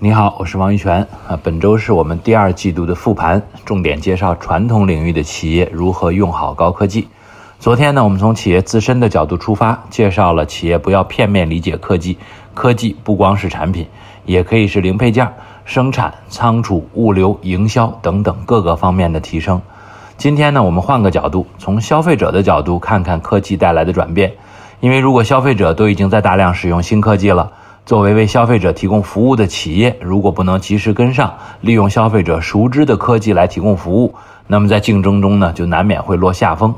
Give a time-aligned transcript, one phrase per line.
[0.00, 1.36] 你好，我是王玉泉啊。
[1.42, 7.08] 本周是我们第二季度的复盘，重点介绍传统领域的企业如何用好高科技。
[7.58, 12.16] 昨天呢，我们从企业自身的角度出发，介绍了企业不要片面理解科技，
[12.54, 13.88] 科技不光是产品，
[14.24, 15.28] 也可以是零配件、
[15.64, 19.60] 生产、仓储、物流、营销等等各个方面的提升。
[20.16, 24.32] 今天呢，我们换个角度，从消费者的角度看看科技带来的转变。
[24.78, 27.50] 因为如果消费者都已经在大量使用新科技了，
[27.88, 34.14] 作为为消费者提供服务的企业，如果不能及时跟上，利用消费者熟知的科技来提供服务，
[34.46, 36.74] 那么在竞争中呢，就难免会落下风。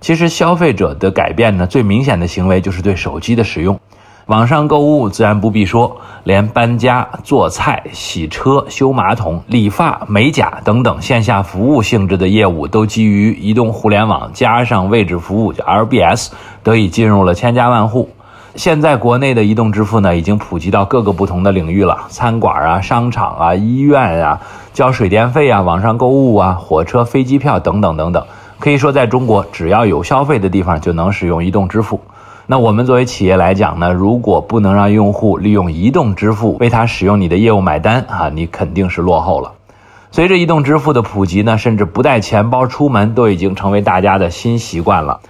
[0.00, 3.78] 其实消费者的改变呢，最明显的行为就是对手机的使用。
[4.24, 16.30] 网上购物自然不必说，连搬家、做菜、洗车、修马桶、理发、美甲等等线下服务性质的业务，都基于移动互联网加上位置服务，叫 LBS，
[16.62, 18.08] 得以进入了千家万户。
[18.56, 24.40] 现在国内的移动支付呢，已经普及到各个不同的领域了，餐馆啊、商场啊、医院啊、
[24.72, 28.24] 交水电费啊、网上购物啊、火车、飞机票等等等等。
[28.58, 32.00] 可以说，在中国，只要有消费的地方，就能使用移动支付。
[32.46, 39.52] 那我们作为企业来讲呢，如果不能让用户利用移动支付为他使用你的业务买单啊，你肯定是落后了。
[40.10, 45.20] 随着移动支付的普及呢，甚至不带钱包出门都已经成为大家的新习惯了。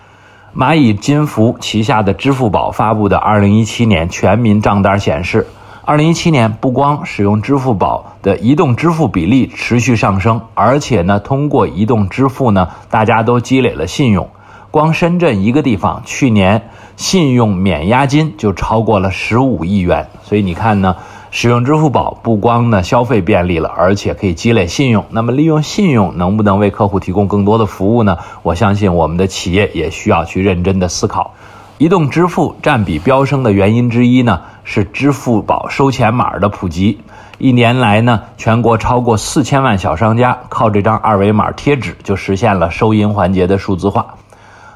[0.58, 5.46] 蚂蚁金服旗下的支付宝发布的二零一七年全民账单显示，
[5.84, 14.30] 二零一七年不光使用支付宝的移动支付比例持续上升，而且呢，通过移动支付呢，大家都积累了信用。
[14.70, 20.08] 光深圳一个地方，去年信用免押金就超过了十五亿元。
[20.22, 20.96] 所以你看呢？
[21.38, 25.04] 使用支付宝不光呢消费便利了，而且可以积累信用。
[25.10, 28.16] 那么利用信用能不能为客户提供更多的服务呢？
[28.42, 31.34] 我相信我们的企业也需要去认真的思考。
[31.76, 37.00] 移动支付占比飙升的原因之一呢，是支付宝收钱码的普及。
[37.36, 44.14] 一年来呢，全国超过四千万小商家靠这张二维码贴纸就实现了收银环节的数字化。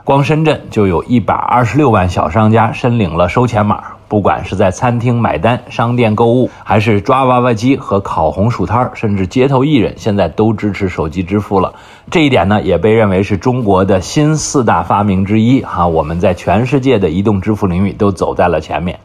[0.04, 3.82] 光深圳就有一百二十六万小商家申领了收钱码。
[4.10, 11.72] 不管是在餐厅买单、商店购物，还是抓娃娃机和烤红薯摊，甚至街头艺人，现在都支持手机支付了。
[12.10, 15.62] 这一点呢，也被认为是中国的新四大发明之一。
[15.62, 18.98] 哈，我们在全世界的移动支付领域都走在了前面。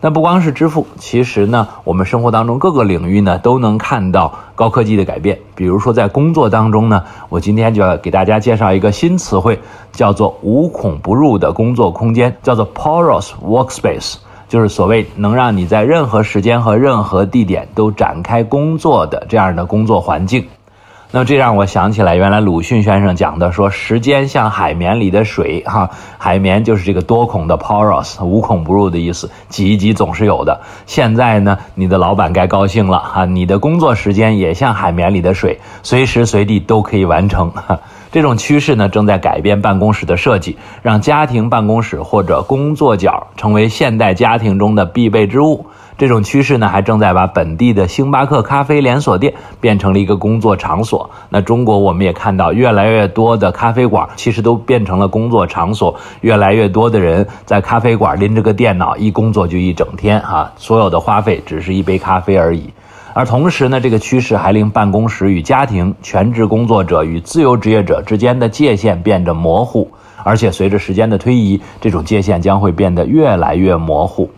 [0.00, 5.38] 那不光是支付，其实呢，我们生活当中各个领域呢，都能看到高科技的改变。
[5.56, 9.60] 比如说在工作当中呢，我今天就要给大家介绍一个新词汇，
[9.92, 14.14] 叫做“无孔不入”的工作空间，叫做 Porous Workspace。
[14.48, 20.46] 就是所谓能让你在任何时间和任何地点都展开工作的这样的工作环境，
[21.10, 30.60] 那这让我想起来，原来鲁迅先生讲的说，时间像海绵里的水，哈，海绵就是这个多孔的 porous，无孔不入的意思，挤一挤总是有的。
[30.86, 37.52] 现在呢，你的老板该高兴了哈，你的工作时间也像海绵里的水，随时随地都可以完成。
[38.10, 45.66] 这种趋势呢，正在改变办公室的设计，让家庭办公室或者工作角成为现代家庭中的必备之物。
[45.98, 51.10] 这种趋势呢，还正在把本地的星巴克咖啡连锁店变成了一个工作场所。
[51.28, 55.96] 那中国我们也看到，越来越多的咖啡馆其实都变成了工作场所。
[56.20, 62.72] 越来越多的人在咖啡馆拎着个电脑，一工作就一整天啊，所有的花费只是一杯咖啡而已。
[63.18, 69.90] 而同时呢，这个趋势还令办公室与家庭、全职工作者与自由职业者之间的界限变得模糊，
[70.22, 74.30] 而且随着时间的推移，这种界限将会变得越来越模糊。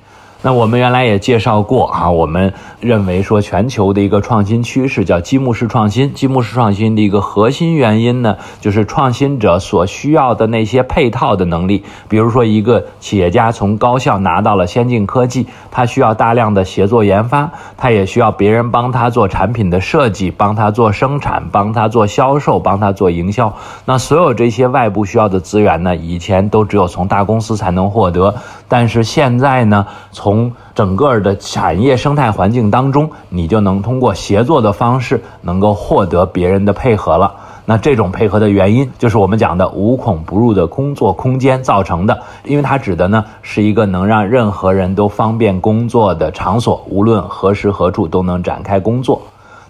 [0.42, 6.14] 那我们原来也介绍过啊，我们认为说全球的一个创新趋势叫积木式创新。
[6.14, 11.84] 积木式创新的一个核心原因呢，就是创新者所需要的那些配套的能力。
[12.08, 23.54] 比如说，一个企业家从高校拿到了先进科技，他需要大量的协作研发，他也需要别人帮他做产品的设计，帮他做生产，帮他做销售，帮他做营销。
[23.84, 28.34] 那所有这些外部需要的资源呢，以前都只有从大公司才能获得，
[28.68, 37.34] 但是现在呢，从从整个的产业生态环境当中，你就能通过协作的方式，能够获得别人的配合了。
[37.64, 42.22] 那这种配合的原因，就是我们讲的无孔不入的工作空间造成的。
[42.44, 49.22] 因为它指的呢，是一个能让任何人都方便工作的场所，无论何时何处都能展开工作。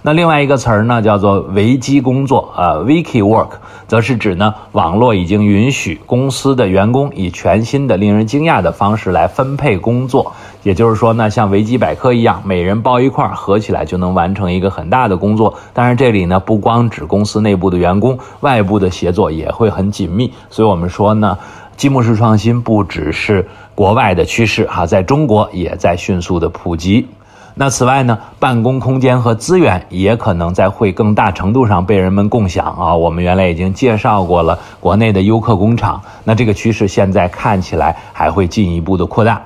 [0.02, 3.50] 那另外一个词儿呢，叫做维基工作啊，Wiki Work，
[3.86, 10.32] 则是指呢，网络已经允许公司的员工以全新的、令人惊讶的方式来分配工作。
[10.62, 15.54] 也就是说呢，像维基百科一样，每人包一块，合起来就能完成一个很大的工作。
[15.72, 20.32] 当然，这里呢，不光指公司内部的员工，外部的协作也会很紧密。
[20.50, 21.38] 所以我们说呢，
[21.76, 27.06] 积木式创新不只是国外的趋势哈，在中国也在迅速的普及。
[27.54, 32.94] 那此外呢，办公空间和资源也可能在会更大程度上被人们共享啊。
[32.94, 39.42] 我们原来已经介绍过了国内的优客工厂，那这个趋势现在看起来还会进一步的扩大。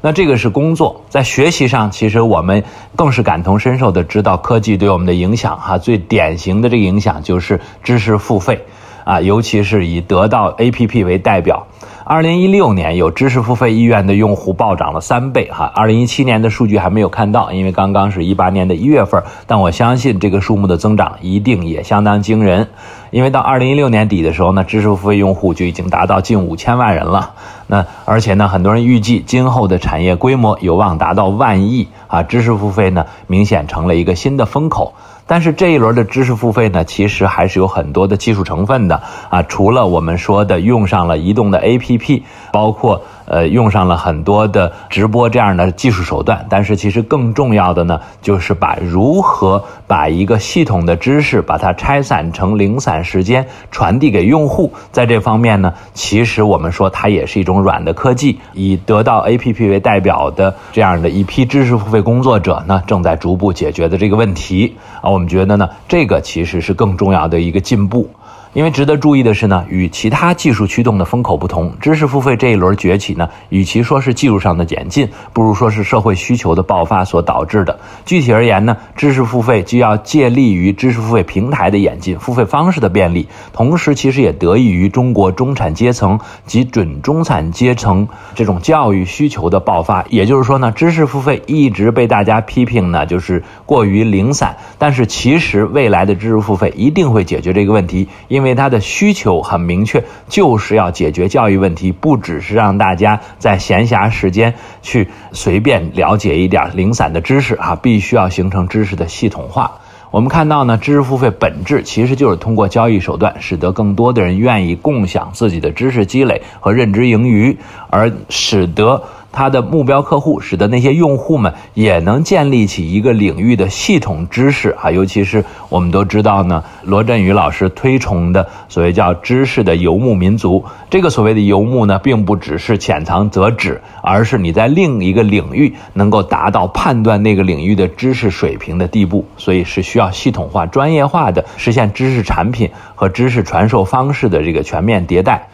[0.00, 2.62] 那这个是工作，在学习上，其实我们
[2.94, 5.76] 更是感同身受的知道科技对我们的影响哈。
[5.76, 8.64] 最典型的这个影响就是知识付费，
[9.04, 11.66] 啊，尤其是以得到 APP 为代表。
[12.10, 15.70] 二零一六年有知识付费意愿的用户暴涨了三倍哈。
[15.74, 22.66] 二零一七年的数据还没有看到，因为刚刚是一八年的一月份，但我相信这个数目的增长一定也相当惊人，
[23.10, 27.34] 因为到二零一六年底的时候呢，知识付费用户就已经达到近五千万人了。
[27.66, 34.94] 那而且呢，很多人预计今后的产业规模有望达到万亿啊，知识付费呢明显成了一个新的风口。
[35.28, 39.42] 但是这一轮的知识付费呢，其实还是有很多的技术成分的啊。
[39.42, 58.38] 除了我们说的用上了移动的 APP，包括呃用上了很多的直播这样的技术手段，但是其实更重要的呢，就是把如何把一个系统的知识把它拆散成零散时间传递给用户，在这方面呢，其实我们说它也是一种软的科技。
[58.54, 65.10] 以得到 APP 为代表的这样的一批知识付费工作者呢，正在逐步解决的这个问题啊。
[65.10, 68.08] 我们觉得呢，这个其实是更重要的一个进步。
[68.54, 77.78] 因为值得注意的是呢，与其他技术驱动的风口不同，知识付费这一轮崛起呢，与其说是技术上的演进，不如说是社会需求的爆发所导致的。
[78.04, 90.04] 具体而言呢，知识付费既要借力于知识付费平台的演进、付费方式的便利，同时其实也得益于中国中产阶层及准中产阶层这种教育需求的爆发。
[90.08, 98.08] 也就是说呢，知识付费一直被大家批评呢，就是过于零散，但是其实未来的知识付费一定会解决这个问题。
[98.28, 109.80] 因因为他的需求很明确，就是要解决教育问题，不只是让大家在闲暇时间去随便了解一点零散的知识啊，必须要形成知识的系统化。
[110.12, 117.58] 我们看到呢，知识付费本质其实就是通过交易手段，使得更多的人愿意共享自己的知识积累和认知盈余，
[117.90, 119.02] 而使得。
[119.38, 130.64] 它的目标客户，使得那些用户们也能建立起一个领域的系统知识啊，尤其是我们都知道呢，罗振宇老师推崇的所谓叫知识的游牧民族。
[130.90, 145.46] 这个所谓的游牧呢，并不只是浅尝辄止，而是你在另一个领域能够达到判断那个领域的知识水平的地步，所以是需要系统化、专业化的实现知识产品和知识传授方式的这个全面迭代。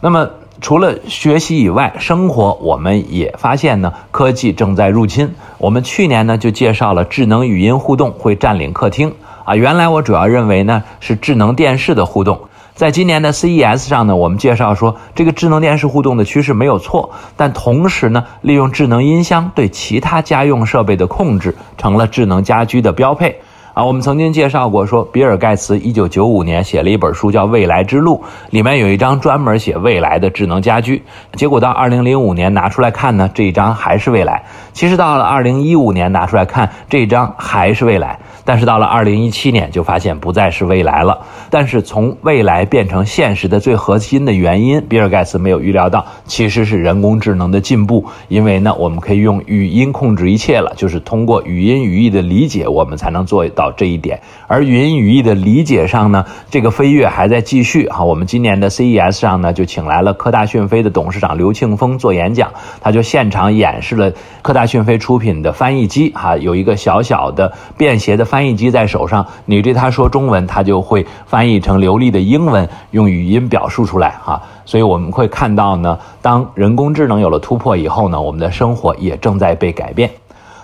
[0.00, 0.28] 那么。
[0.60, 5.32] 除了学习以外，生活我们也发现呢，科技正在入侵。
[5.56, 9.14] 我们去年呢就介绍了智能语音互动会占领客厅
[9.44, 12.40] 啊，原来我主要认为呢是智能电视的互动。
[12.74, 23.40] 在今年的 CES 上呢，我们介绍说这个智能电视互动的趋势没有错，但同时呢，利用智能音箱对其他家用设备的控制成了智能家居的标配。
[23.78, 28.16] 啊，我们曾经介绍过，说比尔盖茨一九九五年写了一本书叫《未来之路》，
[28.50, 31.00] 里面有一张专门写未来的智能家居。
[31.34, 34.42] 结果到二零零五年拿出来看呢，这一张还是未来。
[34.72, 38.18] 其实到了二零一五年拿出来看，这一张还是未来。
[38.48, 41.20] 但是到了二零一七年就发现不再是未来了。
[41.50, 48.04] 但是从未来变成现实的最核心的原因，比尔盖茨没有预料到，其实是人工智能的进步。
[48.28, 53.68] 因为呢，我们可以用语音控制一切了，就是通过语音语义的理解，我们才能做到。
[53.76, 58.02] 这一点，而语音语义的理解上呢，这个飞跃还在继续哈。
[58.02, 62.50] 我们今年的 CES 上呢，就请来了科大讯飞的董事长刘庆峰做演讲，
[62.80, 64.12] 他就现场演示了
[64.42, 74.40] 科大讯飞出品的翻译机哈，有一个小小的便携的翻翻译机在手上，你对他说中文，他就会翻译成流利的英文，用语音表述出来哈。
[74.64, 80.08] 所以我们会看到呢，当人工智能有了突破以后呢，我们的生活也正在被改变。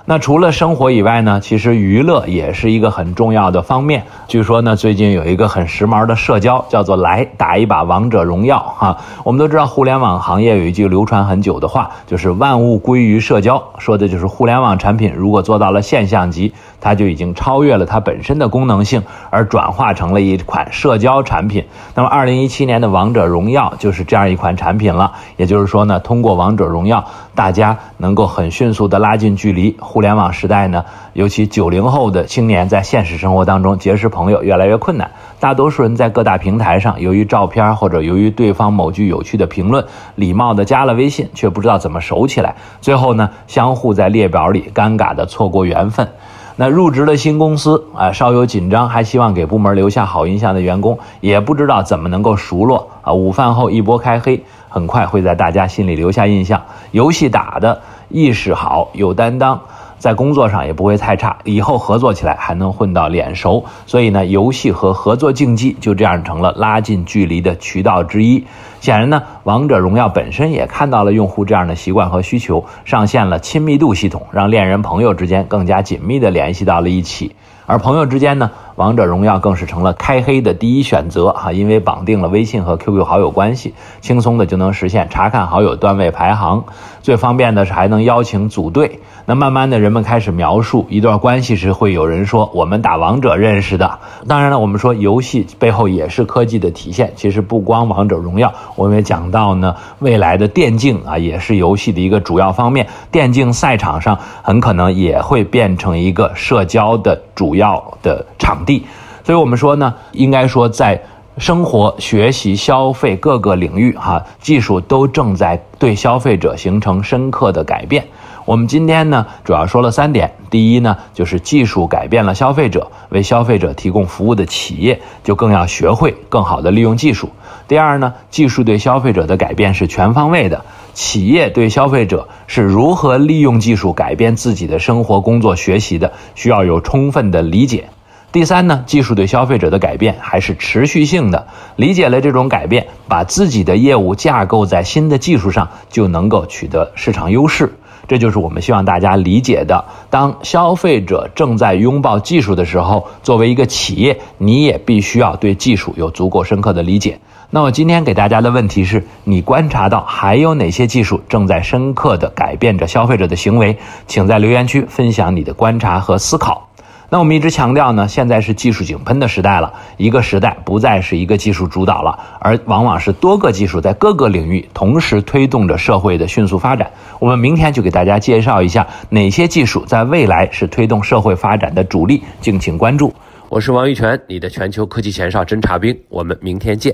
[0.06, 4.04] 那除了生活以外呢，其实娱乐也是一个很重要的方面。
[4.28, 8.98] 据说呢，最近有一个很时髦的社交，叫做“来打一把王者荣耀”哈。
[9.24, 16.52] 我们都知道，互联网行业有一句流传很久的话，就是“万物归于社交”，说的就是互联网产品如果做到了现象级。
[16.80, 21.64] 它就已经超越了它本身的功能性，而转化成了一款社交产品。
[21.94, 25.10] 那么，二零一七年的《王者荣耀》就是这样一款产品了。
[25.38, 27.00] 也就是说呢，通过《王者荣耀》，
[27.34, 29.76] 大家能够很迅速的拉近距离。
[29.80, 35.10] 互联网时代呢，尤其九零后的青年在现实生活当中结识朋友越来越困难。
[35.40, 42.54] 大多数人在各大平台上，由于照片或者由于对方某句有趣的评论，礼貌的加了微信，却不知道怎么熟起来。
[42.80, 46.08] 最后呢，相互在列表里尴尬的错过缘分。
[46.56, 53.12] 那入职了新公司啊，稍有紧张，还希望给部门留下好印象的员工，也不知道怎么能够熟络啊。
[53.12, 56.64] 午饭后一波开黑，很快会在大家心里留下印象。
[56.90, 59.60] 游戏打的意识好，有担当。
[60.00, 63.64] 在工作上也不会太差，以后合作起来还能混到脸熟。
[63.86, 68.44] 所以呢，游戏和合作竞技就这样成了拉近距离的渠道之一。
[68.84, 77.34] 显然呢，王者荣耀本身也看到了用户这样的习惯和需求，上线了亲密度系统，让恋人朋友之间更加紧密地联系到了一起。
[77.66, 83.72] 而朋友之间呢，王者荣耀更是成了开黑的第一选择哈，因为绑定了微信和 QQ 好友关系，
[84.02, 86.64] 轻松的就能实现查看好友段位排行。
[87.00, 89.00] 最方便的是还能邀请组队。
[89.26, 93.98] 那慢慢的人们开始描述一段关系时，会有人说我们打王者认识的。
[94.28, 97.10] 当然了，我们说游戏背后也是科技的体现。
[97.16, 102.86] 其实不光王者荣耀，我们也讲到呢，未来的电竞啊，也是游戏的一个主要方面。
[103.10, 108.84] 电竞赛场上很可能也会变成一个社交的主要的场地。
[109.22, 111.00] 所以我们说呢，应该说在
[111.38, 118.04] 生活、学习、消费各个领域，哈，技术都正在对消费者形成深刻的改变。
[118.44, 120.34] 我们今天呢，主要说了三点。
[120.50, 127.30] 第一呢，就是技术改变了消费者，为消费者提供服务的企业就更要学会更好的利用技术。
[127.68, 137.88] 第二呢，技术对消费者的改变是全方位的，企业对消费者是如何利用技术改变自己的生活、工作、学习的，需要有充分的理解。
[138.30, 141.46] 第三呢，技术对消费者的改变还是持续性的，
[141.76, 147.72] 理解了这种改变，把自己的业务架构在新的技术上，就能够取得市场优势。
[148.06, 149.84] 这就是我们希望大家理解的。
[150.10, 157.18] 当消费者正在拥抱技术的时候，作为一个企业，你也必须要对技术有足够深刻的理解。
[157.50, 163.76] 那我今天给大家的问题是：你观察到还有哪些技术正在深刻的改变着消费者的行为？
[164.06, 166.68] 请在留言区分享你的观察和思考。
[167.14, 169.72] 那我们一直强调呢，现在是技术井喷的时代了。
[169.98, 176.90] 一个时代不再是一个技术主导了，而往往是多个技术在各个领域同时推动着社会的迅速发展。
[177.20, 183.14] 我们明天就给大家介绍一下哪些技术在未来是推动社会发展的主力，敬请关注。
[183.48, 185.96] 我是王玉泉，你的全球科技前哨侦察兵。
[186.08, 186.92] 我们明天见。